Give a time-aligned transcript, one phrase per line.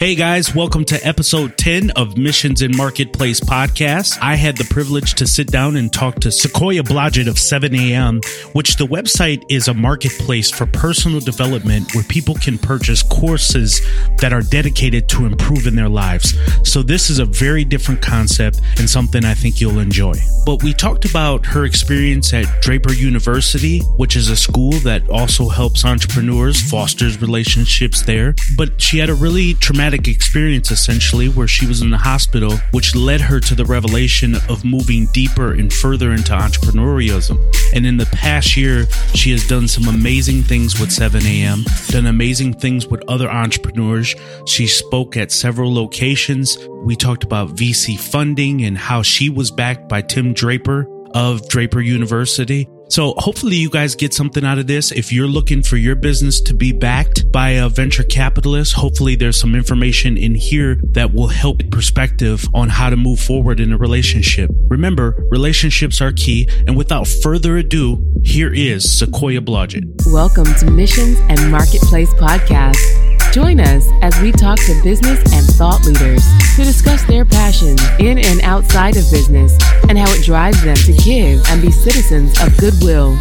[0.00, 4.16] Hey guys, welcome to episode 10 of Missions in Marketplace podcast.
[4.22, 8.24] I had the privilege to sit down and talk to Sequoia Blodgett of 7am,
[8.54, 13.82] which the website is a marketplace for personal development where people can purchase courses
[14.16, 16.32] that are dedicated to improving their lives.
[16.66, 20.14] So this is a very different concept and something I think you'll enjoy.
[20.46, 25.50] But we talked about her experience at Draper University, which is a school that also
[25.50, 28.34] helps entrepreneurs, fosters relationships there.
[28.56, 32.56] But she had a really traumatic traumatic experience essentially where she was in the hospital,
[32.70, 37.36] which led her to the revelation of moving deeper and further into entrepreneurialism.
[37.74, 42.54] And in the past year, she has done some amazing things with 7am, done amazing
[42.54, 44.14] things with other entrepreneurs.
[44.46, 46.56] She spoke at several locations.
[46.84, 51.80] We talked about VC funding and how she was backed by Tim Draper of Draper
[51.80, 52.68] University.
[52.90, 54.90] So hopefully you guys get something out of this.
[54.90, 59.38] If you're looking for your business to be backed by a venture capitalist, hopefully there's
[59.38, 63.78] some information in here that will help perspective on how to move forward in a
[63.78, 64.50] relationship.
[64.68, 66.48] Remember, relationships are key.
[66.66, 69.84] And without further ado, here is Sequoia Blodgett.
[70.12, 73.09] Welcome to Missions and Marketplace Podcast.
[73.32, 76.24] Join us as we talk to business and thought leaders
[76.56, 79.56] to discuss their passions in and outside of business
[79.88, 83.16] and how it drives them to give and be citizens of goodwill.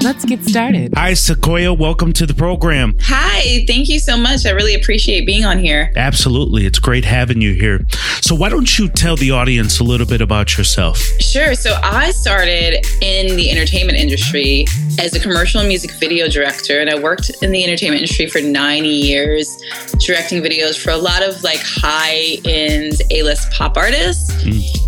[0.00, 0.94] Let's get started.
[0.94, 1.74] Hi, Sequoia.
[1.74, 2.94] Welcome to the program.
[3.02, 3.64] Hi.
[3.66, 4.46] Thank you so much.
[4.46, 5.92] I really appreciate being on here.
[5.96, 6.66] Absolutely.
[6.66, 7.84] It's great having you here.
[8.20, 10.98] So, why don't you tell the audience a little bit about yourself?
[11.20, 11.54] Sure.
[11.54, 14.66] So, I started in the entertainment industry
[15.00, 18.40] as a commercial and music video director, and I worked in the entertainment industry for
[18.40, 19.60] nine years,
[19.98, 24.32] directing videos for a lot of like high end A list pop artists.
[24.44, 24.87] Mm.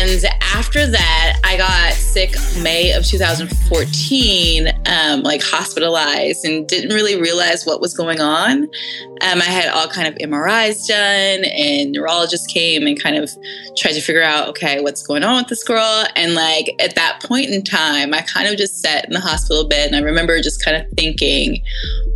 [0.00, 7.20] And after that, I got sick May of 2014, um, like hospitalized, and didn't really
[7.20, 8.62] realize what was going on.
[8.62, 13.30] Um, I had all kind of MRIs done, and neurologists came and kind of
[13.76, 16.06] tried to figure out, okay, what's going on with this girl.
[16.16, 19.68] And like at that point in time, I kind of just sat in the hospital
[19.68, 21.62] bed, and I remember just kind of thinking,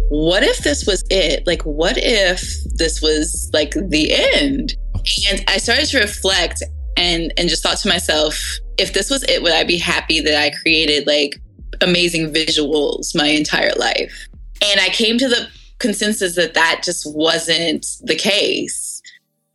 [0.09, 1.47] what if this was it?
[1.47, 2.41] Like, what if
[2.77, 4.75] this was like the end?
[5.31, 6.63] And I started to reflect
[6.97, 8.41] and and just thought to myself,
[8.79, 11.41] if this was it, would I be happy that I created like
[11.81, 14.29] amazing visuals my entire life?
[14.71, 19.03] And I came to the consensus that that just wasn't the case.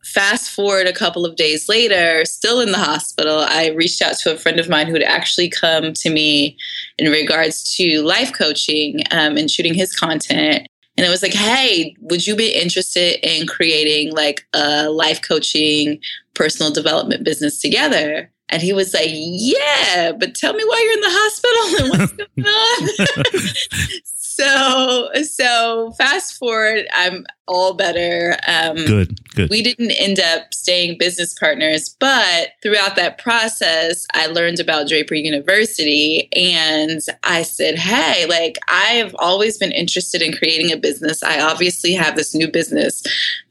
[0.04, 4.34] Fast forward a couple of days later, still in the hospital, I reached out to
[4.34, 6.56] a friend of mine who had actually come to me
[6.98, 10.66] in regards to life coaching um, and shooting his content.
[10.96, 16.00] And it was like, hey, would you be interested in creating like a life coaching
[16.40, 18.32] personal development business together.
[18.48, 22.12] And he was like, Yeah, but tell me why you're in the hospital and what's
[22.16, 24.00] going on.
[24.40, 28.36] so, so fast forward, I'm all better.
[28.46, 29.50] Um, good, good.
[29.50, 35.14] We didn't end up staying business partners, but throughout that process, I learned about Draper
[35.14, 41.22] University and I said, Hey, like, I've always been interested in creating a business.
[41.22, 43.02] I obviously have this new business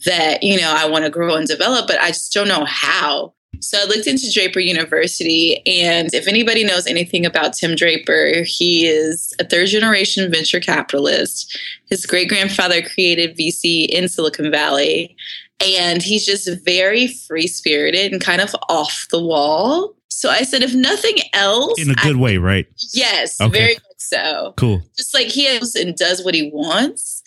[0.06, 3.34] that, you know, I want to grow and develop, but I just don't know how.
[3.62, 8.88] So I looked into Draper University, and if anybody knows anything about Tim Draper, he
[8.88, 11.58] is a third generation venture capitalist.
[11.86, 15.16] His great grandfather created VC in Silicon Valley,
[15.60, 19.94] and he's just very free spirited and kind of off the wall.
[20.10, 22.68] So I said, if nothing else, in a good I, way, right?
[22.94, 23.52] Yes, okay.
[23.52, 24.54] very much so.
[24.58, 24.82] Cool.
[24.98, 27.19] Just like he has and does what he wants.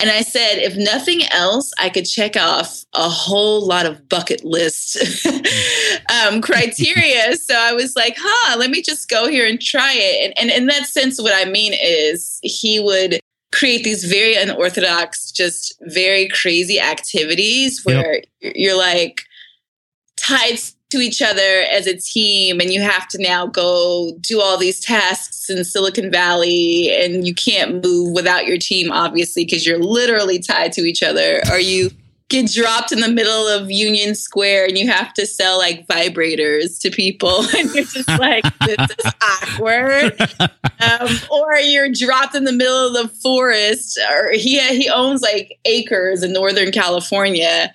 [0.00, 4.44] And I said, if nothing else, I could check off a whole lot of bucket
[4.44, 4.96] list
[6.26, 7.36] um, criteria.
[7.36, 10.24] so I was like, huh, let me just go here and try it.
[10.24, 13.18] And, and in that sense, what I mean is he would
[13.50, 18.52] create these very unorthodox, just very crazy activities where yep.
[18.54, 19.22] you're like
[20.16, 24.56] tied to each other as a team and you have to now go do all
[24.56, 29.78] these tasks in Silicon Valley and you can't move without your team obviously because you're
[29.78, 31.42] literally tied to each other.
[31.50, 31.90] Or you
[32.28, 36.80] get dropped in the middle of Union Square and you have to sell like vibrators
[36.80, 37.44] to people.
[37.58, 40.16] And you're just like this is awkward.
[40.40, 45.58] Um, or you're dropped in the middle of the forest or he he owns like
[45.64, 47.72] acres in Northern California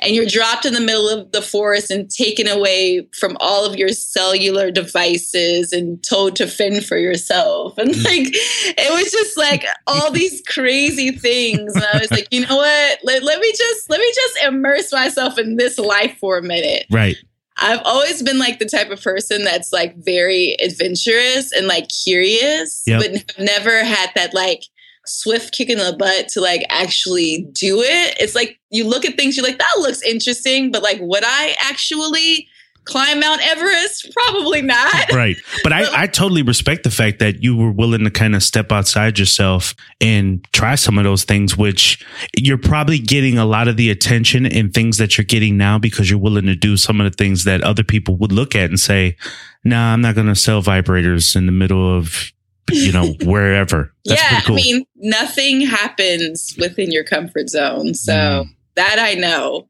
[0.00, 3.76] and you're dropped in the middle of the forest and taken away from all of
[3.76, 7.74] your cellular devices and told to fend for yourself.
[7.86, 8.04] And mm.
[8.04, 11.74] like, it was just like all these crazy things.
[11.74, 12.98] And I was like, you know what?
[13.04, 16.86] Let, let me just, let me just immerse myself in this life for a minute.
[16.90, 17.16] Right.
[17.58, 22.82] I've always been like the type of person that's like very adventurous and like curious,
[22.86, 23.00] yep.
[23.00, 24.64] but never had that like
[25.08, 28.16] swift kick in the butt to like actually do it.
[28.20, 31.54] It's like you look at things, you're like, that looks interesting, but like, would I
[31.60, 32.48] actually
[32.86, 34.12] climb Mount Everest?
[34.12, 34.94] Probably not.
[35.16, 35.36] Right.
[35.62, 38.70] But I, I totally respect the fact that you were willing to kind of step
[38.70, 42.04] outside yourself and try some of those things, which
[42.36, 46.10] you're probably getting a lot of the attention and things that you're getting now because
[46.10, 48.78] you're willing to do some of the things that other people would look at and
[48.78, 49.16] say,
[49.64, 52.32] nah, I'm not going to sell vibrators in the middle of
[52.70, 53.92] you know, wherever.
[54.04, 54.56] That's yeah, cool.
[54.56, 57.94] I mean, nothing happens within your comfort zone.
[57.94, 58.48] So mm.
[58.74, 59.66] that I know.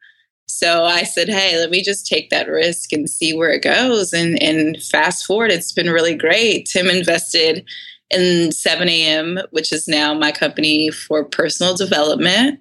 [0.48, 4.12] So I said, hey, let me just take that risk and see where it goes.
[4.12, 6.66] And, and fast forward, it's been really great.
[6.66, 7.66] Tim invested
[8.10, 12.60] in 7 a.m., which is now my company for personal development.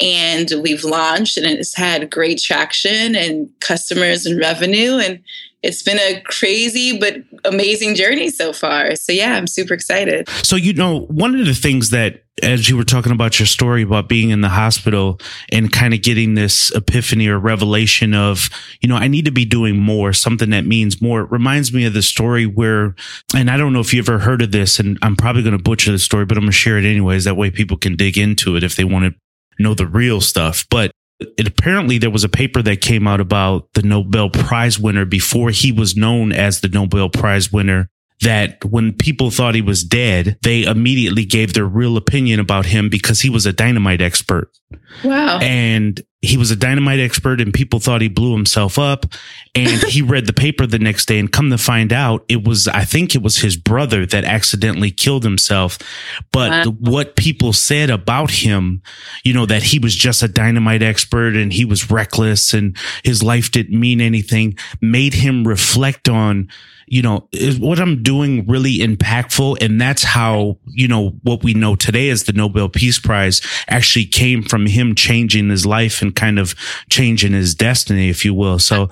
[0.00, 4.98] And we've launched and it's had great traction and customers and revenue.
[4.98, 5.20] And
[5.62, 8.94] it's been a crazy but amazing journey so far.
[8.94, 10.28] So yeah, I'm super excited.
[10.42, 13.82] So you know, one of the things that as you were talking about your story
[13.82, 15.18] about being in the hospital
[15.52, 18.48] and kind of getting this epiphany or revelation of,
[18.80, 21.22] you know, I need to be doing more, something that means more.
[21.22, 22.94] It reminds me of the story where,
[23.34, 25.62] and I don't know if you ever heard of this, and I'm probably going to
[25.62, 27.24] butcher the story, but I'm going to share it anyways.
[27.24, 29.18] That way people can dig into it if they want to
[29.58, 30.66] know the real stuff.
[30.70, 30.90] But
[31.20, 35.50] it apparently there was a paper that came out about the Nobel Prize winner before
[35.50, 37.90] he was known as the Nobel Prize winner
[38.22, 42.88] that when people thought he was dead, they immediately gave their real opinion about him
[42.88, 44.50] because he was a dynamite expert.
[45.04, 45.38] Wow.
[45.40, 49.06] And he was a dynamite expert and people thought he blew himself up.
[49.54, 52.66] And he read the paper the next day and come to find out it was,
[52.66, 55.78] I think it was his brother that accidentally killed himself.
[56.32, 56.64] But wow.
[56.64, 58.82] the, what people said about him,
[59.22, 63.22] you know, that he was just a dynamite expert and he was reckless and his
[63.22, 66.48] life didn't mean anything made him reflect on,
[66.90, 69.62] you know, is what I'm doing really impactful?
[69.62, 74.06] And that's how, you know, what we know today as the Nobel Peace Prize actually
[74.06, 76.54] came from him changing his life and kind of
[76.90, 78.58] changing his destiny, if you will.
[78.58, 78.88] So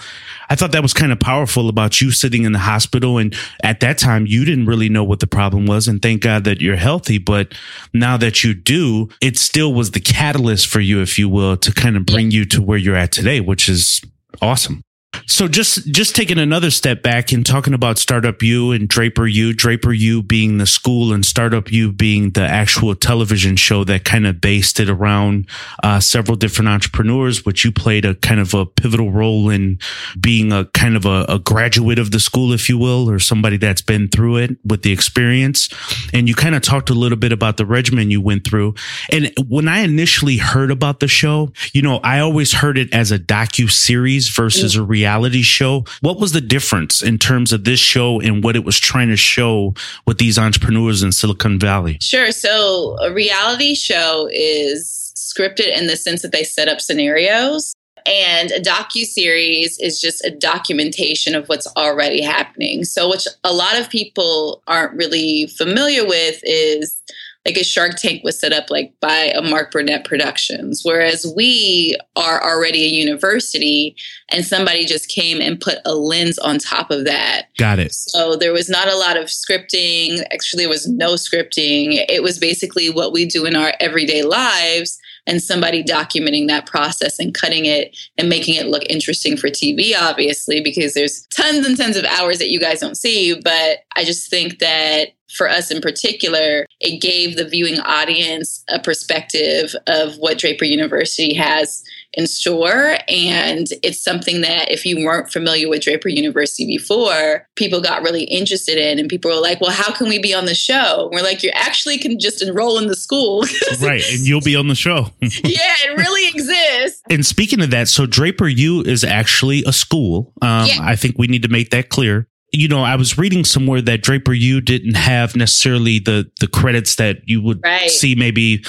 [0.48, 3.18] I thought that was kind of powerful about you sitting in the hospital.
[3.18, 5.88] And at that time, you didn't really know what the problem was.
[5.88, 7.18] And thank God that you're healthy.
[7.18, 7.54] But
[7.92, 11.72] now that you do, it still was the catalyst for you, if you will, to
[11.72, 14.02] kind of bring you to where you're at today, which is
[14.40, 14.82] awesome.
[15.24, 19.52] So just just taking another step back and talking about Startup U and Draper U,
[19.52, 24.26] Draper U being the school and Startup U being the actual television show that kind
[24.26, 25.48] of based it around
[25.82, 29.78] uh, several different entrepreneurs, which you played a kind of a pivotal role in
[30.20, 33.56] being a kind of a, a graduate of the school, if you will, or somebody
[33.56, 35.68] that's been through it with the experience.
[36.12, 38.74] And you kind of talked a little bit about the regimen you went through.
[39.10, 43.12] And when I initially heard about the show, you know, I always heard it as
[43.12, 45.84] a docu series versus a reality reality show.
[46.00, 49.16] What was the difference in terms of this show and what it was trying to
[49.16, 49.74] show
[50.04, 51.98] with these entrepreneurs in Silicon Valley?
[52.00, 52.32] Sure.
[52.32, 57.72] So a reality show is scripted in the sense that they set up scenarios
[58.06, 62.84] and a docu series is just a documentation of what's already happening.
[62.84, 67.02] So, what a lot of people aren't really familiar with is
[67.46, 71.96] like a Shark Tank was set up like by a Mark Burnett Productions, whereas we
[72.16, 73.94] are already a university
[74.30, 77.46] and somebody just came and put a lens on top of that.
[77.56, 77.92] Got it.
[77.92, 80.24] So there was not a lot of scripting.
[80.32, 82.04] Actually, there was no scripting.
[82.08, 87.18] It was basically what we do in our everyday lives and somebody documenting that process
[87.18, 91.76] and cutting it and making it look interesting for TV, obviously, because there's tons and
[91.76, 93.40] tons of hours that you guys don't see.
[93.40, 98.78] But I just think that for us in particular, it gave the viewing audience a
[98.78, 101.84] perspective of what Draper University has
[102.16, 102.96] in store.
[103.08, 108.24] And it's something that if you weren't familiar with Draper University before, people got really
[108.24, 108.98] interested in.
[108.98, 111.10] And people were like, well, how can we be on the show?
[111.12, 113.44] we're like, you actually can just enroll in the school.
[113.80, 114.02] right.
[114.10, 115.10] And you'll be on the show.
[115.20, 117.02] yeah, it really exists.
[117.10, 120.32] And speaking of that, so Draper U is actually a school.
[120.42, 120.78] Um, yeah.
[120.80, 124.02] I think we need to make that clear you know, I was reading somewhere that
[124.02, 127.90] Draper U didn't have necessarily the the credits that you would right.
[127.90, 128.64] see maybe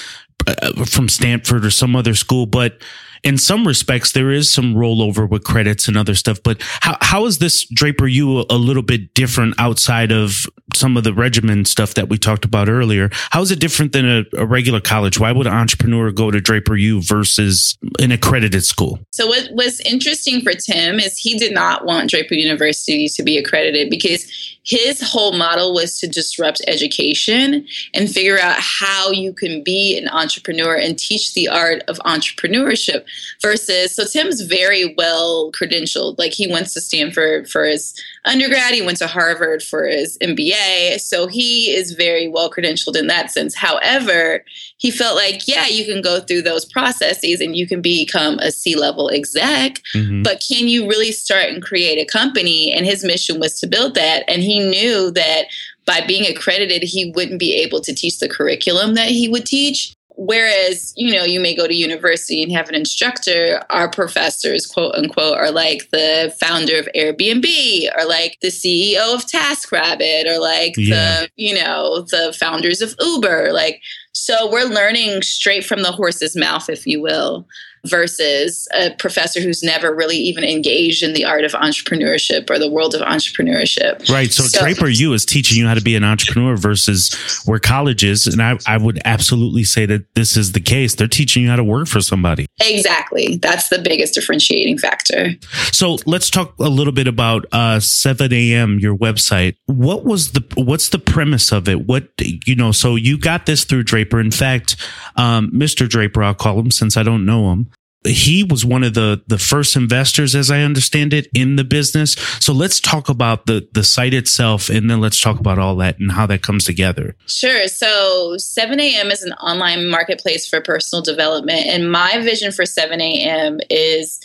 [0.48, 2.82] uh, from Stanford or some other school, but
[3.24, 6.40] in some respects there is some rollover with credits and other stuff.
[6.44, 10.46] But how how is this Draper U a little bit different outside of
[10.76, 13.10] some of the regimen stuff that we talked about earlier?
[13.32, 15.20] How is it different than a, a regular college?
[15.20, 19.00] Why would an entrepreneur go to Draper U versus an accredited school?
[19.12, 23.38] So what was interesting for Tim is he did not want Draper University to be
[23.38, 29.64] accredited because his whole model was to disrupt education and figure out how you can
[29.64, 33.06] be an entrepreneur and teach the art of entrepreneurship
[33.42, 36.18] versus so Tim's very well credentialed.
[36.18, 37.94] Like he went to Stanford for his
[38.26, 41.00] undergrad, he went to Harvard for his MBA.
[41.00, 43.56] So he is very well credentialed in that sense.
[43.56, 44.44] However,
[44.78, 48.52] he felt like, yeah, you can go through those processes and you can become a
[48.52, 50.24] C level exec, mm-hmm.
[50.24, 52.72] but can you really start and create a company?
[52.72, 54.24] And his mission was to build that.
[54.28, 55.46] And he knew that
[55.86, 59.94] by being accredited, he wouldn't be able to teach the curriculum that he would teach.
[60.20, 64.96] Whereas, you know, you may go to university and have an instructor, our professors, quote
[64.96, 70.74] unquote, are like the founder of Airbnb or like the CEO of TaskRabbit or like
[70.76, 71.22] yeah.
[71.22, 73.54] the, you know, the founders of Uber.
[73.54, 73.80] Like,
[74.12, 77.48] so we're learning straight from the horse's mouth, if you will
[77.90, 82.70] versus a professor who's never really even engaged in the art of entrepreneurship or the
[82.70, 84.10] world of entrepreneurship.
[84.10, 84.32] Right.
[84.32, 87.14] So, so Draper U is teaching you how to be an entrepreneur versus
[87.46, 90.96] where colleges, and I, I would absolutely say that this is the case.
[90.96, 92.48] They're teaching you how to work for somebody.
[92.62, 93.38] Exactly.
[93.38, 95.32] That's the biggest differentiating factor.
[95.72, 98.80] So let's talk a little bit about uh, 7 a.m.
[98.80, 99.56] your website.
[99.66, 101.88] What was the what's the premise of it?
[101.88, 102.72] What you know?
[102.72, 104.20] So you got this through Draper.
[104.20, 104.76] In fact,
[105.16, 105.88] um, Mr.
[105.88, 107.72] Draper, I'll call him since I don't know him
[108.06, 112.14] he was one of the the first investors as i understand it in the business.
[112.40, 116.00] So let's talk about the the site itself and then let's talk about all that
[116.00, 117.16] and how that comes together.
[117.28, 117.68] Sure.
[117.68, 121.66] So 7am is an online marketplace for personal development.
[121.66, 124.20] And my vision for 7am is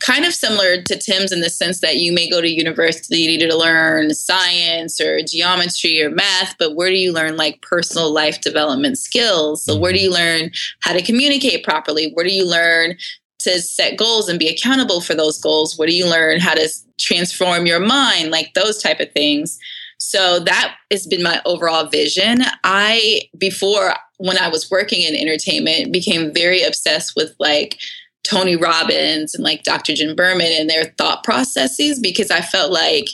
[0.00, 3.56] kind of similar to Tim's in the sense that you may go to university to
[3.56, 8.98] learn science or geometry or math, but where do you learn like personal life development
[8.98, 9.64] skills?
[9.64, 10.04] So, where do mm-hmm.
[10.04, 12.12] you learn how to communicate properly?
[12.12, 12.96] Where do you learn
[13.40, 15.78] to set goals and be accountable for those goals?
[15.78, 18.30] Where do you learn how to transform your mind?
[18.30, 19.58] Like those type of things.
[19.98, 22.42] So that has been my overall vision.
[22.64, 27.78] I, before when I was working in entertainment, became very obsessed with like
[28.22, 29.94] Tony Robbins and like Dr.
[29.94, 33.06] Jim Berman and their thought processes because I felt like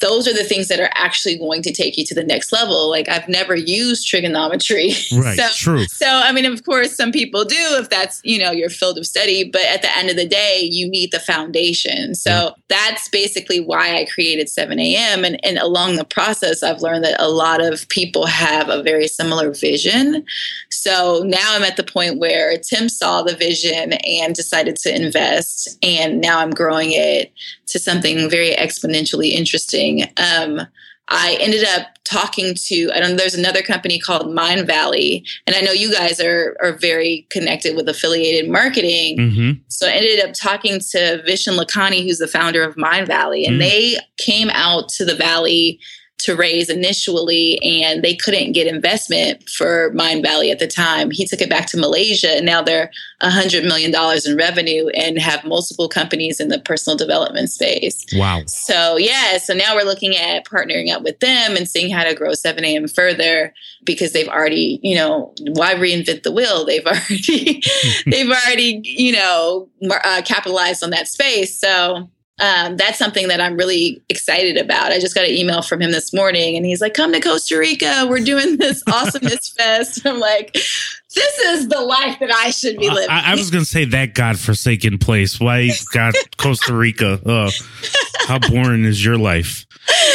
[0.00, 2.90] those are the things that are actually going to take you to the next level.
[2.90, 4.92] Like I've never used trigonometry.
[5.20, 5.36] Right.
[5.36, 5.84] so, true.
[5.84, 9.06] So I mean, of course, some people do if that's, you know, your field of
[9.06, 12.14] study, but at the end of the day, you need the foundation.
[12.14, 12.50] So yeah.
[12.68, 15.24] that's basically why I created 7 a.m.
[15.24, 19.08] And, and along the process, I've learned that a lot of people have a very
[19.08, 20.24] similar vision.
[20.80, 25.78] So now I'm at the point where Tim saw the vision and decided to invest.
[25.82, 27.34] And now I'm growing it
[27.66, 30.04] to something very exponentially interesting.
[30.16, 30.62] Um,
[31.08, 35.60] I ended up talking to, I don't know, there's another company called Mindvalley And I
[35.60, 39.18] know you guys are, are very connected with affiliated marketing.
[39.18, 39.50] Mm-hmm.
[39.68, 43.58] So I ended up talking to Vishen Lakhiani, who's the founder of Mindvalley And mm-hmm.
[43.58, 45.78] they came out to the Valley
[46.20, 51.10] to raise initially and they couldn't get investment for Mindvalley at the time.
[51.10, 52.90] He took it back to Malaysia and now they're
[53.22, 53.94] $100 million
[54.26, 58.04] in revenue and have multiple companies in the personal development space.
[58.14, 58.42] Wow.
[58.46, 62.14] So, yeah, so now we're looking at partnering up with them and seeing how to
[62.14, 63.52] grow 7am further
[63.84, 66.64] because they've already, you know, why reinvent the wheel?
[66.64, 67.62] They've already,
[68.06, 71.58] they've already, you know, uh, capitalized on that space.
[71.58, 74.92] So, um, that's something that I'm really excited about.
[74.92, 77.58] I just got an email from him this morning and he's like, come to Costa
[77.58, 78.06] Rica.
[78.08, 80.06] We're doing this awesomeness fest.
[80.06, 83.10] I'm like, this is the life that I should be living.
[83.10, 85.38] I, I was going to say that godforsaken place.
[85.38, 87.20] Why God, Costa Rica?
[87.26, 87.50] Oh,
[88.26, 89.66] how boring is your life?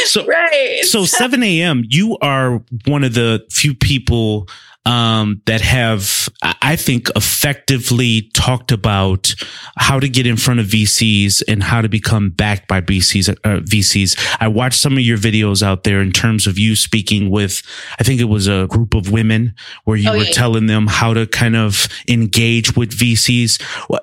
[0.06, 0.82] So, right.
[0.84, 4.48] So 7 a.m., you are one of the few people
[4.86, 6.30] um, that have,
[6.62, 9.34] I think, effectively talked about
[9.78, 13.30] how to get in front of VCs and how to become backed by VCs.
[13.30, 14.18] Uh, VCs.
[14.40, 17.64] I watched some of your videos out there in terms of you speaking with,
[18.00, 20.32] I think it was a group of women where you oh, were yeah.
[20.32, 23.62] telling them how to kind of engage with VCs.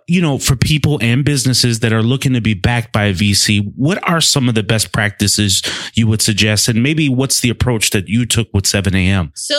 [0.08, 3.72] You know, for people and businesses that are looking to be backed by a VC,
[3.76, 5.62] what are some of the best practices
[5.94, 6.66] you would suggest?
[6.66, 9.30] And maybe what's the approach that you took with 7 a.m.?
[9.34, 9.54] So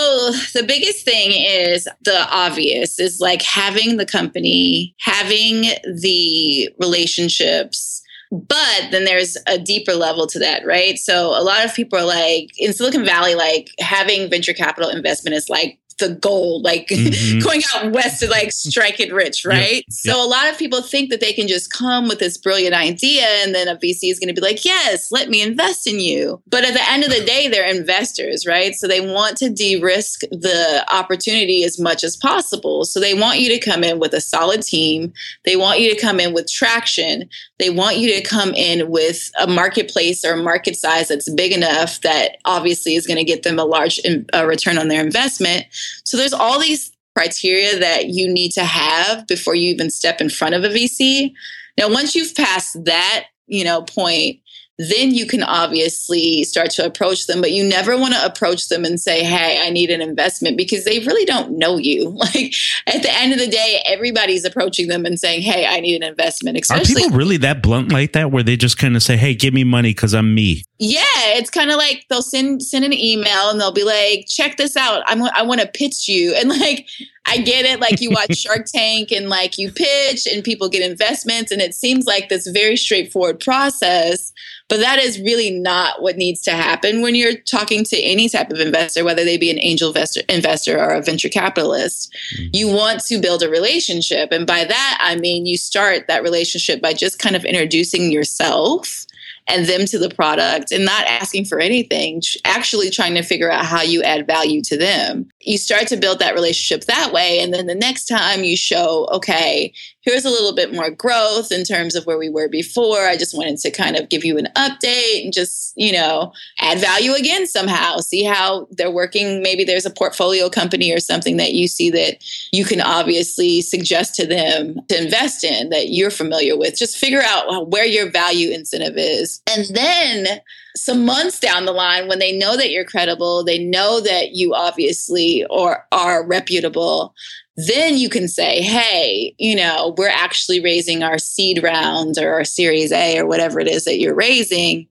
[0.53, 5.65] the biggest thing thing is the obvious is like having the company, having
[6.01, 8.01] the relationships.
[8.31, 10.97] But then there's a deeper level to that, right?
[10.97, 15.35] So a lot of people are like in Silicon Valley, like having venture capital investment
[15.35, 17.39] is like the gold, like mm-hmm.
[17.43, 19.83] going out west to like strike it rich, right?
[19.87, 19.91] Yep.
[19.91, 20.17] So yep.
[20.17, 23.53] a lot of people think that they can just come with this brilliant idea and
[23.53, 26.41] then a VC is going to be like, yes, let me invest in you.
[26.47, 28.75] But at the end of the day, they're investors, right?
[28.75, 32.85] So they want to de risk the opportunity as much as possible.
[32.85, 35.13] So they want you to come in with a solid team.
[35.45, 37.29] They want you to come in with traction.
[37.59, 41.51] They want you to come in with a marketplace or a market size that's big
[41.51, 43.99] enough that obviously is going to get them a large
[44.33, 45.65] uh, return on their investment.
[46.03, 50.29] So there's all these criteria that you need to have before you even step in
[50.29, 51.31] front of a VC.
[51.77, 54.39] Now, once you've passed that, you know, point,
[54.79, 58.83] then you can obviously start to approach them but you never want to approach them
[58.83, 62.53] and say hey i need an investment because they really don't know you like
[62.87, 66.03] at the end of the day everybody's approaching them and saying hey i need an
[66.03, 69.15] investment especially are people really that blunt like that where they just kind of say
[69.15, 71.01] hey give me money because i'm me yeah
[71.35, 74.75] it's kind of like they'll send send an email and they'll be like check this
[74.75, 76.87] out I'm, i want to pitch you and like
[77.25, 77.79] I get it.
[77.79, 81.73] Like you watch Shark Tank and like you pitch and people get investments, and it
[81.73, 84.32] seems like this very straightforward process.
[84.73, 88.49] But that is really not what needs to happen when you're talking to any type
[88.49, 92.11] of investor, whether they be an angel investor, investor or a venture capitalist.
[92.35, 92.49] Mm-hmm.
[92.53, 94.31] You want to build a relationship.
[94.31, 99.05] And by that, I mean you start that relationship by just kind of introducing yourself
[99.47, 103.65] and them to the product and not asking for anything, actually trying to figure out
[103.65, 105.29] how you add value to them.
[105.41, 107.39] You start to build that relationship that way.
[107.39, 109.73] And then the next time you show, okay,
[110.03, 112.99] here's a little bit more growth in terms of where we were before.
[112.99, 116.79] I just wanted to kind of give you an update and just, you know, add
[116.79, 117.97] value again somehow.
[117.97, 119.41] See how they're working.
[119.41, 124.15] Maybe there's a portfolio company or something that you see that you can obviously suggest
[124.15, 126.77] to them to invest in that you're familiar with.
[126.77, 129.32] Just figure out where your value incentive is.
[129.51, 130.41] And then
[130.75, 134.53] some months down the line when they know that you're credible, they know that you
[134.53, 137.13] obviously or are reputable,
[137.55, 142.43] then you can say, hey, you know, we're actually raising our seed rounds or our
[142.43, 144.87] series A or whatever it is that you're raising.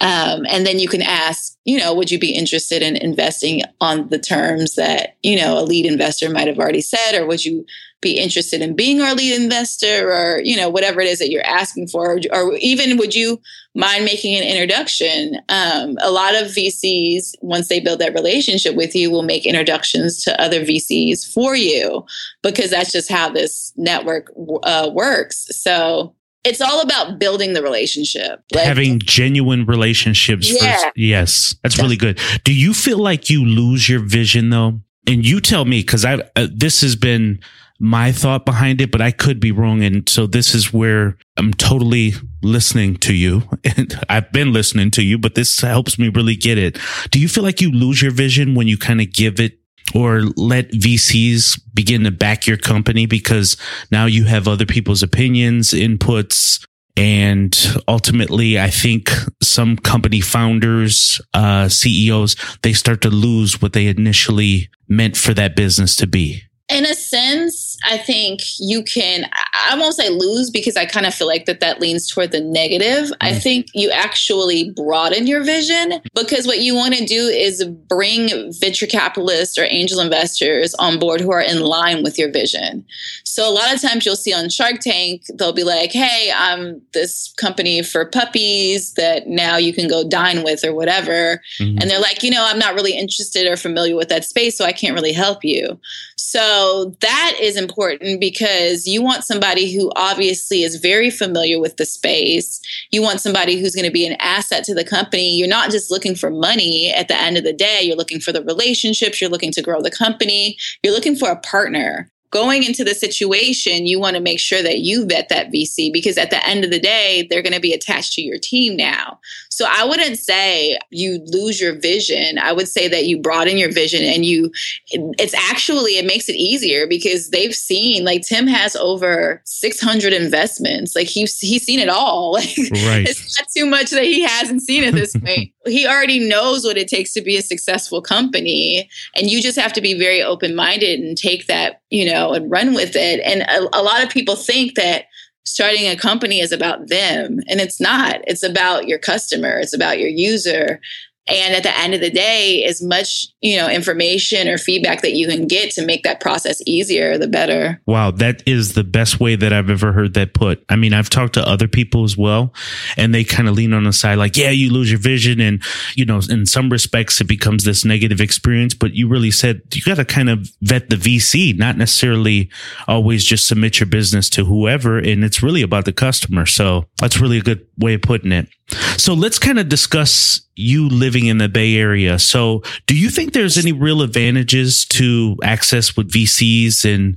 [0.00, 4.08] Um, and then you can ask, you know, would you be interested in investing on
[4.10, 7.64] the terms that, you know, a lead investor might have already said, or would you
[8.06, 11.46] be interested in being our lead investor or, you know, whatever it is that you're
[11.46, 12.20] asking for?
[12.32, 13.40] Or even would you
[13.74, 15.40] mind making an introduction?
[15.48, 20.22] Um, a lot of VCs, once they build that relationship with you, will make introductions
[20.22, 22.04] to other VCs for you
[22.44, 24.32] because that's just how this network
[24.62, 25.48] uh, works.
[25.50, 30.76] So, it's all about building the relationship like, having genuine relationships yeah.
[30.76, 30.86] First.
[30.94, 35.40] yes that's really good do you feel like you lose your vision though and you
[35.40, 37.40] tell me because i uh, this has been
[37.78, 39.82] my thought behind it but i could be wrong.
[39.82, 43.42] And so this is where i'm totally listening to you.
[43.76, 46.78] And i've been listening to you but this helps me really get it.
[47.10, 49.58] Do you feel like you lose your vision when you kind of give it
[49.94, 53.06] or let VCs begin to back your company?
[53.06, 53.56] Because
[53.90, 56.64] now you have other people's opinions, inputs,
[56.96, 57.54] and
[57.86, 59.10] ultimately, I think
[59.42, 65.56] some company founders, uh, CEOs, they start to lose what they initially meant for that
[65.56, 66.42] business to be.
[66.68, 71.14] In a sense, I think you can, I won't say lose because I kind of
[71.14, 73.10] feel like that that leans toward the negative.
[73.10, 73.16] Mm.
[73.20, 78.52] I think you actually broaden your vision because what you want to do is bring
[78.60, 82.84] venture capitalists or angel investors on board who are in line with your vision.
[83.22, 86.82] So a lot of times you'll see on Shark Tank, they'll be like, hey, I'm
[86.94, 91.40] this company for puppies that now you can go dine with or whatever.
[91.60, 91.78] Mm-hmm.
[91.80, 94.64] And they're like, you know, I'm not really interested or familiar with that space, so
[94.64, 95.78] I can't really help you.
[96.18, 101.84] So that is important because you want somebody who obviously is very familiar with the
[101.84, 102.60] space.
[102.90, 105.36] You want somebody who's going to be an asset to the company.
[105.36, 108.32] You're not just looking for money at the end of the day, you're looking for
[108.32, 112.84] the relationships, you're looking to grow the company, you're looking for a partner going into
[112.84, 116.46] the situation, you want to make sure that you vet that VC because at the
[116.46, 119.18] end of the day, they're going to be attached to your team now.
[119.50, 122.38] So I wouldn't say you lose your vision.
[122.38, 124.50] I would say that you broaden your vision and you,
[124.90, 130.94] it's actually, it makes it easier because they've seen, like Tim has over 600 investments.
[130.94, 132.36] Like he's, he's seen it all.
[132.46, 133.08] Like right.
[133.08, 135.52] it's not too much that he hasn't seen at this point.
[135.66, 138.88] he already knows what it takes to be a successful company.
[139.14, 142.50] And you just have to be very open minded and take that, you know, and
[142.50, 143.20] run with it.
[143.24, 145.04] And a, a lot of people think that
[145.44, 148.20] starting a company is about them and it's not.
[148.26, 149.58] It's about your customer.
[149.58, 150.80] It's about your user
[151.28, 155.14] And at the end of the day, as much, you know, information or feedback that
[155.14, 157.80] you can get to make that process easier, the better.
[157.84, 160.64] Wow, that is the best way that I've ever heard that put.
[160.68, 162.54] I mean, I've talked to other people as well,
[162.96, 165.40] and they kind of lean on the side like, yeah, you lose your vision.
[165.40, 165.62] And,
[165.96, 168.74] you know, in some respects, it becomes this negative experience.
[168.74, 172.50] But you really said you got to kind of vet the VC, not necessarily
[172.86, 174.98] always just submit your business to whoever.
[174.98, 176.46] And it's really about the customer.
[176.46, 178.48] So that's really a good way of putting it.
[178.96, 182.18] So let's kind of discuss you living in the Bay Area.
[182.18, 187.16] So do you think there's any real advantages to access with VCs and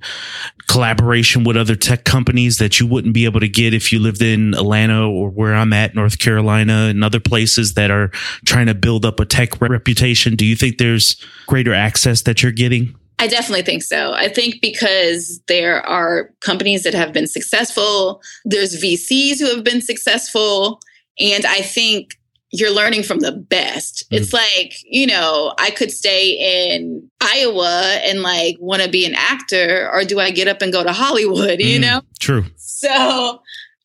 [0.67, 4.21] collaboration with other tech companies that you wouldn't be able to get if you lived
[4.21, 8.09] in Atlanta or where I'm at, North Carolina and other places that are
[8.45, 10.35] trying to build up a tech reputation?
[10.35, 11.15] Do you think there's
[11.47, 12.95] greater access that you're getting?
[13.17, 14.13] I definitely think so.
[14.13, 19.81] I think because there are companies that have been successful, there's VCs who have been
[19.81, 20.79] successful.
[21.19, 22.19] And I think
[22.51, 24.09] you're learning from the best.
[24.09, 24.17] Mm.
[24.17, 29.13] It's like, you know, I could stay in Iowa and like want to be an
[29.15, 32.01] actor, or do I get up and go to Hollywood, you mm, know?
[32.19, 32.45] True.
[32.55, 33.41] So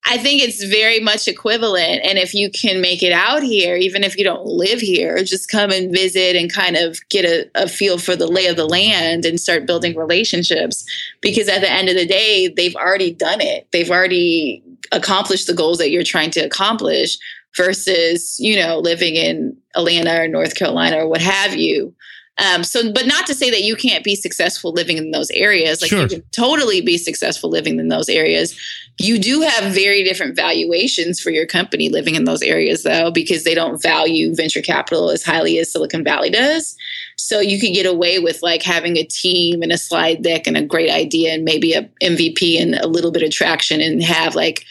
[0.06, 2.02] I think it's very much equivalent.
[2.04, 5.50] And if you can make it out here, even if you don't live here, just
[5.50, 8.66] come and visit and kind of get a, a, feel for the lay of the
[8.66, 10.84] land and start building relationships.
[11.22, 13.66] Because at the end of the day, they've already done it.
[13.72, 17.18] They've already accomplished the goals that you're trying to accomplish
[17.56, 21.94] versus, you know, living in Atlanta or North Carolina or what have you.
[22.36, 25.80] Um, so, but not to say that you can't be successful living in those areas.
[25.80, 26.02] Like sure.
[26.02, 28.58] you can totally be successful living in those areas.
[28.98, 33.44] You do have very different valuations for your company living in those areas, though, because
[33.44, 36.76] they don't value venture capital as highly as Silicon Valley does.
[37.16, 40.56] So you could get away with like having a team and a slide deck and
[40.56, 44.34] a great idea and maybe a MVP and a little bit of traction and have
[44.34, 44.64] like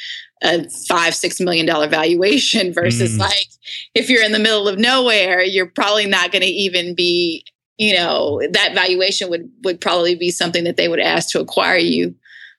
[0.44, 3.20] a five six million dollar valuation versus mm.
[3.20, 3.48] like
[3.96, 7.46] if you're in the middle of nowhere you're probably not going to even be
[7.78, 11.78] you know that valuation would would probably be something that they would ask to acquire
[11.78, 12.16] you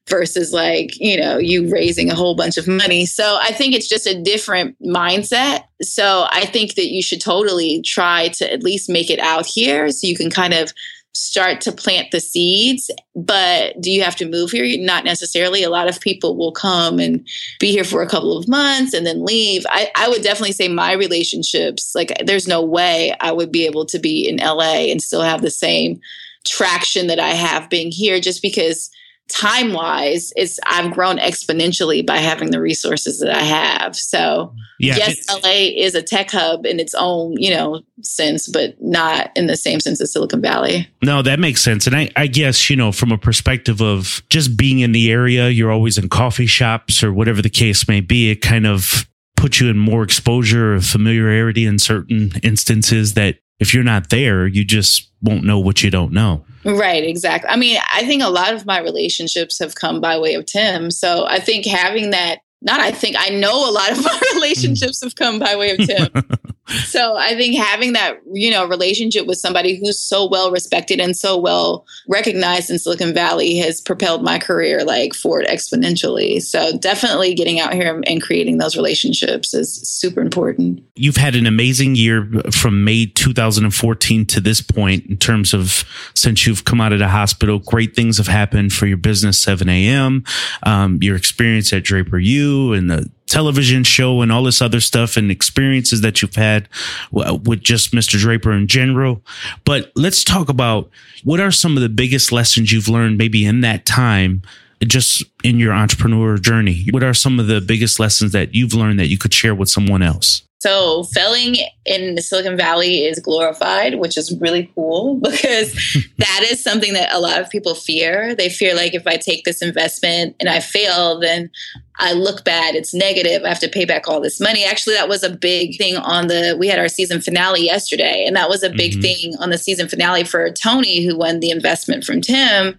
[0.09, 3.07] versus like you know you raising a whole bunch of money.
[3.07, 5.65] So i think it's just a different mindset.
[5.83, 9.91] So i think that you should totally try to at least make it out here
[9.91, 10.73] so you can kind of
[11.15, 12.91] start to plant the seeds.
[13.15, 14.67] But do you have to move here?
[14.85, 15.63] Not necessarily.
[15.63, 17.27] A lot of people will come and
[17.61, 19.65] be here for a couple of months and then leave.
[19.69, 23.87] I, I would definitely say my relationships, like, there's no way I would be able
[23.87, 26.01] to be in LA and still have the same
[26.45, 28.91] traction that I have being here just because
[29.29, 33.97] time wise it's i've grown exponentially by having the resources that i have.
[33.97, 38.75] So yeah, yes la is a tech hub in its own you know sense but
[38.83, 40.89] not in the same sense as silicon valley.
[41.03, 41.87] No that makes sense.
[41.87, 45.49] And i i guess you know from a perspective of just being in the area
[45.49, 48.31] you're always in coffee shops or whatever the case may be.
[48.31, 53.73] It kind of puts you in more exposure or familiarity in certain instances that if
[53.73, 57.51] you're not there you just won't know what you don't know Right, exactly.
[57.51, 60.91] I mean, I think a lot of my relationships have come by way of Tim.
[60.91, 65.03] So I think having that, not I think, I know a lot of my relationships
[65.03, 66.09] have come by way of Tim.
[66.67, 71.17] so I think having that, you know, relationship with somebody who's so well respected and
[71.17, 76.41] so well recognized in Silicon Valley has propelled my career like forward exponentially.
[76.41, 80.83] So definitely getting out here and creating those relationships is super important.
[80.95, 86.47] You've had an amazing year from May 2014 to this point in terms of since
[86.47, 87.59] you've come out of the hospital.
[87.59, 90.25] Great things have happened for your business 7 a.m.
[90.63, 95.17] Um, your experience at Draper U and the television show and all this other stuff
[95.17, 96.69] and experiences that you've had
[97.11, 98.19] with just Mr.
[98.19, 99.23] Draper in general.
[99.65, 100.91] But let's talk about
[101.25, 104.43] what are some of the biggest lessons you've learned maybe in that time
[104.87, 106.87] just in your entrepreneur journey?
[106.91, 109.69] What are some of the biggest lessons that you've learned that you could share with
[109.69, 110.43] someone else?
[110.61, 115.75] So failing in Silicon Valley is glorified, which is really cool because
[116.19, 118.35] that is something that a lot of people fear.
[118.35, 121.51] They fear like if I take this investment and I fail, then
[121.99, 124.65] I look bad, it's negative, I have to pay back all this money.
[124.65, 128.37] Actually, that was a big thing on the we had our season finale yesterday, and
[128.37, 129.01] that was a big mm-hmm.
[129.01, 132.77] thing on the season finale for Tony who won the investment from Tim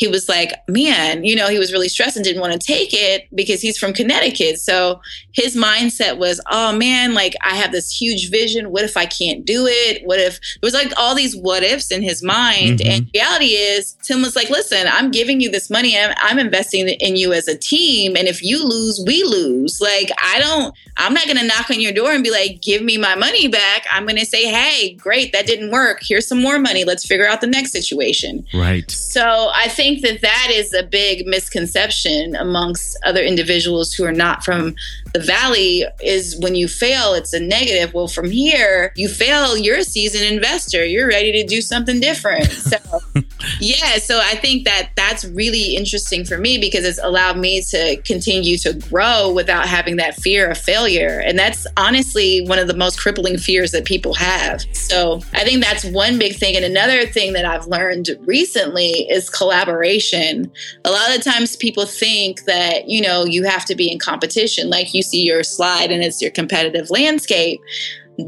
[0.00, 2.94] he was like, man, you know, he was really stressed and didn't want to take
[2.94, 4.58] it because he's from Connecticut.
[4.58, 4.98] So
[5.32, 8.70] his mindset was, oh man, like I have this huge vision.
[8.70, 10.02] What if I can't do it?
[10.06, 12.78] What if there was like all these what ifs in his mind?
[12.78, 12.90] Mm-hmm.
[12.90, 15.98] And reality is, Tim was like, listen, I'm giving you this money.
[15.98, 18.16] I'm, I'm investing in you as a team.
[18.16, 19.80] And if you lose, we lose.
[19.80, 22.82] Like, I don't, I'm not going to knock on your door and be like, give
[22.82, 23.86] me my money back.
[23.90, 26.00] I'm going to say, hey, great, that didn't work.
[26.02, 26.84] Here's some more money.
[26.84, 28.46] Let's figure out the next situation.
[28.54, 28.90] Right.
[28.90, 34.44] So I think that that is a big misconception amongst other individuals who are not
[34.44, 34.74] from
[35.12, 37.94] the valley is when you fail, it's a negative.
[37.94, 40.84] Well, from here, you fail, you're a seasoned investor.
[40.84, 42.46] You're ready to do something different.
[42.50, 42.76] So,
[43.60, 43.98] yeah.
[43.98, 48.56] So I think that that's really interesting for me because it's allowed me to continue
[48.58, 51.22] to grow without having that fear of failure.
[51.24, 54.62] And that's honestly one of the most crippling fears that people have.
[54.72, 56.56] So I think that's one big thing.
[56.56, 60.50] And another thing that I've learned recently is collaboration.
[60.84, 64.70] A lot of times people think that, you know, you have to be in competition.
[64.70, 67.60] Like you see your slide and it's your competitive landscape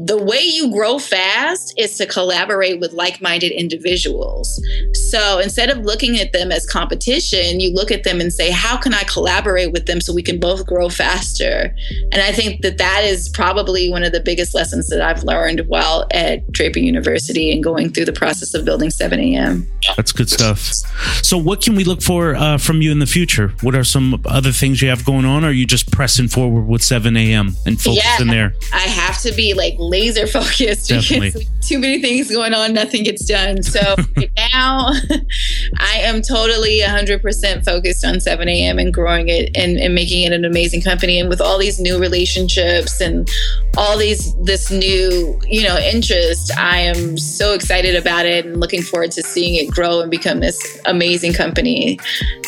[0.05, 4.61] the way you grow fast is to collaborate with like minded individuals.
[5.09, 8.77] So instead of looking at them as competition, you look at them and say, how
[8.77, 11.75] can I collaborate with them so we can both grow faster?
[12.11, 15.61] And I think that that is probably one of the biggest lessons that I've learned
[15.67, 19.67] while at Draper University and going through the process of building 7 a.m.
[19.95, 20.59] That's good stuff.
[21.23, 23.53] So, what can we look for uh, from you in the future?
[23.61, 25.43] What are some other things you have going on?
[25.43, 27.55] Or are you just pressing forward with 7 a.m.
[27.65, 28.53] and focusing yeah, there?
[28.73, 31.31] I have to be like laser focused Definitely.
[31.31, 33.63] because too many things going on, nothing gets done.
[33.63, 33.79] So
[34.17, 34.91] right now,
[35.79, 38.79] I am totally 100% focused on 7 a.m.
[38.79, 41.19] and growing it and, and making it an amazing company.
[41.19, 43.27] And with all these new relationships and
[43.75, 48.81] all these this new you know interest, I am so excited about it and looking
[48.81, 51.99] forward to seeing it grow and become this amazing company.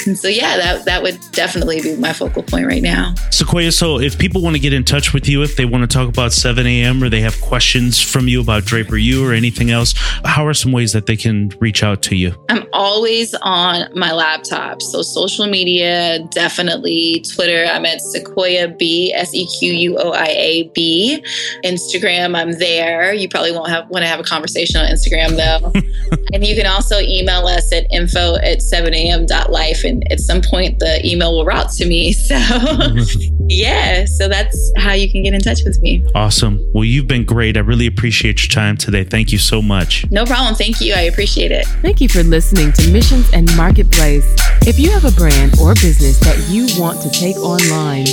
[0.06, 3.16] And so yeah, that that would definitely be my focal point right now.
[3.32, 5.94] Sequoia, so if people want to get in touch with you, if they want to
[5.94, 7.02] talk about 7 a.m.
[7.04, 10.72] or they have questions from you about Draper U or anything else, how are some
[10.72, 12.36] ways that they can reach out to you?
[12.50, 14.82] I'm always on my laptop.
[14.82, 17.66] So social media, definitely Twitter.
[17.66, 21.24] I'm at Sequoia B, S E Q U O I A B.
[21.64, 23.14] Instagram, I'm there.
[23.14, 25.72] You probably won't have want to have a conversation on Instagram though.
[26.34, 29.84] and you can also email us at info at 7am.life.
[29.84, 32.14] And at some point the email will route to me.
[32.26, 32.36] So
[33.48, 36.04] yeah, so that's how you can get in touch with me.
[36.16, 36.60] Awesome.
[36.74, 37.56] Well, you've been great.
[37.56, 39.04] I really appreciate your time today.
[39.04, 40.10] Thank you so much.
[40.10, 40.56] No problem.
[40.56, 40.96] Thank you.
[40.96, 41.68] I appreciate it.
[41.84, 44.26] Thank you for listening to Missions and Marketplace.
[44.66, 48.08] If you have a brand or business that you want to take online,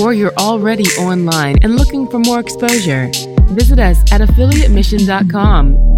[0.00, 3.10] or you're already online and looking for more exposure,
[3.50, 5.97] visit us at affiliatemission.com,